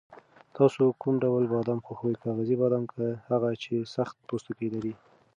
[0.57, 4.93] تاسو کوم ډول بادام خوښوئ، کاغذي بادام که هغه چې سخت پوستکی لري؟